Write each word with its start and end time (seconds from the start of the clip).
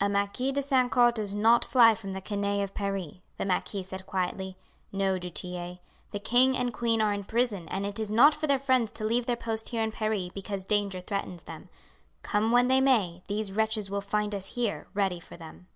"A 0.00 0.08
Marquis 0.08 0.50
de 0.50 0.62
St. 0.62 0.90
Caux 0.90 1.10
does 1.12 1.34
not 1.34 1.62
fly 1.62 1.94
from 1.94 2.14
the 2.14 2.22
canaille 2.22 2.62
of 2.62 2.72
Paris," 2.72 3.16
the 3.36 3.44
marquis 3.44 3.82
said 3.82 4.06
quietly. 4.06 4.56
"No, 4.92 5.18
Du 5.18 5.28
Tillet; 5.28 5.80
the 6.10 6.18
king 6.18 6.56
and 6.56 6.72
queen 6.72 7.02
are 7.02 7.12
in 7.12 7.22
prison, 7.22 7.68
and 7.68 7.84
it 7.84 7.98
is 7.98 8.10
not 8.10 8.34
for 8.34 8.46
their 8.46 8.58
friends 8.58 8.90
to 8.92 9.04
leave 9.04 9.26
their 9.26 9.36
post 9.36 9.68
here 9.68 9.82
in 9.82 9.92
Paris 9.92 10.30
because 10.34 10.64
danger 10.64 11.02
threatens 11.02 11.42
them; 11.42 11.68
come 12.22 12.50
when 12.50 12.68
they 12.68 12.80
may, 12.80 13.22
these 13.28 13.52
wretches 13.52 13.90
will 13.90 14.00
find 14.00 14.34
us 14.34 14.46
here 14.54 14.86
ready 14.94 15.20
for 15.20 15.36
them." 15.36 15.66